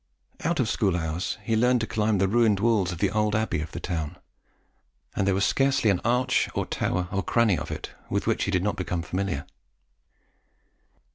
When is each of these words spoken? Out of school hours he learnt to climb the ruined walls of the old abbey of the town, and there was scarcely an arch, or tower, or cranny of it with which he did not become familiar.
Out 0.43 0.59
of 0.59 0.67
school 0.67 0.97
hours 0.97 1.37
he 1.43 1.55
learnt 1.55 1.81
to 1.81 1.85
climb 1.85 2.17
the 2.17 2.27
ruined 2.27 2.59
walls 2.59 2.91
of 2.91 2.97
the 2.97 3.11
old 3.11 3.35
abbey 3.35 3.61
of 3.61 3.71
the 3.71 3.79
town, 3.79 4.17
and 5.15 5.27
there 5.27 5.35
was 5.35 5.45
scarcely 5.45 5.91
an 5.91 6.01
arch, 6.03 6.49
or 6.55 6.65
tower, 6.65 7.07
or 7.11 7.21
cranny 7.21 7.55
of 7.55 7.69
it 7.69 7.91
with 8.09 8.25
which 8.25 8.45
he 8.45 8.49
did 8.49 8.63
not 8.63 8.77
become 8.77 9.03
familiar. 9.03 9.45